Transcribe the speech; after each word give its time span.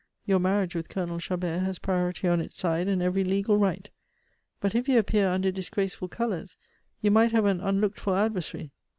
Your 0.25 0.39
marriage 0.39 0.73
with 0.73 0.89
Colonel 0.89 1.19
Chabert 1.19 1.61
has 1.61 1.77
priority 1.77 2.27
on 2.27 2.41
its 2.41 2.57
side 2.57 2.87
and 2.87 3.03
every 3.03 3.23
legal 3.23 3.57
right. 3.57 3.87
But 4.59 4.73
if 4.73 4.89
you 4.89 4.97
appear 4.97 5.29
under 5.29 5.51
disgraceful 5.51 6.07
colors, 6.07 6.57
you 7.03 7.11
might 7.11 7.33
have 7.33 7.45
an 7.45 7.61
unlooked 7.61 7.99
for 7.99 8.17
adversary. 8.17 8.71